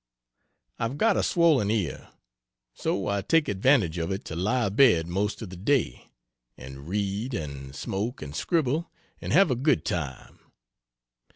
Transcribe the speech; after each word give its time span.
I've 0.79 0.97
got 0.97 1.15
a 1.15 1.21
swollen 1.21 1.69
ear; 1.69 2.09
so 2.73 3.07
I 3.07 3.21
take 3.21 3.47
advantage 3.47 3.99
of 3.99 4.11
it 4.11 4.25
to 4.25 4.35
lie 4.35 4.65
abed 4.65 5.05
most 5.05 5.43
of 5.43 5.51
the 5.51 5.55
day, 5.55 6.09
and 6.57 6.87
read 6.87 7.35
and 7.35 7.75
smoke 7.75 8.23
and 8.23 8.35
scribble 8.35 8.89
and 9.21 9.31
have 9.31 9.51
a 9.51 9.55
good 9.55 9.85
time. 9.85 10.39